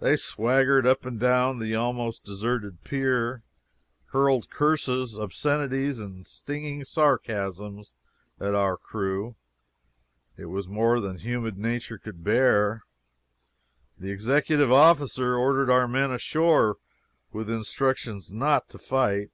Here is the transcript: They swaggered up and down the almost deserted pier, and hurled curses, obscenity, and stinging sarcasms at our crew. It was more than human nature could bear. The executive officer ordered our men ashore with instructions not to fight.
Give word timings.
They 0.00 0.16
swaggered 0.16 0.86
up 0.86 1.04
and 1.04 1.20
down 1.20 1.58
the 1.58 1.74
almost 1.74 2.24
deserted 2.24 2.84
pier, 2.84 3.32
and 3.34 3.42
hurled 4.12 4.48
curses, 4.48 5.14
obscenity, 5.18 5.88
and 5.90 6.24
stinging 6.26 6.86
sarcasms 6.86 7.92
at 8.40 8.54
our 8.54 8.78
crew. 8.78 9.36
It 10.38 10.46
was 10.46 10.66
more 10.66 11.00
than 11.00 11.18
human 11.18 11.60
nature 11.60 11.98
could 11.98 12.24
bear. 12.24 12.84
The 13.98 14.10
executive 14.10 14.72
officer 14.72 15.36
ordered 15.36 15.68
our 15.70 15.86
men 15.86 16.12
ashore 16.12 16.78
with 17.30 17.50
instructions 17.50 18.32
not 18.32 18.70
to 18.70 18.78
fight. 18.78 19.32